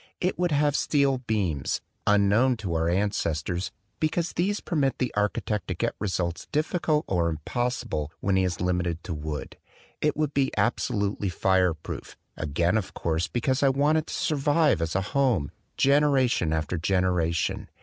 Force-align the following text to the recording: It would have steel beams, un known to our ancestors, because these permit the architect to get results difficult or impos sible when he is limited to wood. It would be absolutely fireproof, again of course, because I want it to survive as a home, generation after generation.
It 0.19 0.39
would 0.39 0.51
have 0.51 0.75
steel 0.75 1.19
beams, 1.19 1.79
un 2.07 2.27
known 2.27 2.57
to 2.57 2.73
our 2.73 2.89
ancestors, 2.89 3.71
because 3.99 4.33
these 4.33 4.59
permit 4.59 4.97
the 4.97 5.13
architect 5.13 5.67
to 5.67 5.75
get 5.75 5.93
results 5.99 6.47
difficult 6.51 7.05
or 7.07 7.31
impos 7.31 7.85
sible 7.85 8.07
when 8.19 8.35
he 8.35 8.43
is 8.43 8.59
limited 8.59 9.03
to 9.03 9.13
wood. 9.13 9.57
It 10.01 10.17
would 10.17 10.33
be 10.33 10.49
absolutely 10.57 11.29
fireproof, 11.29 12.17
again 12.35 12.77
of 12.79 12.95
course, 12.95 13.27
because 13.27 13.61
I 13.61 13.69
want 13.69 13.99
it 13.99 14.07
to 14.07 14.13
survive 14.15 14.81
as 14.81 14.95
a 14.95 15.01
home, 15.13 15.51
generation 15.77 16.51
after 16.51 16.79
generation. 16.79 17.69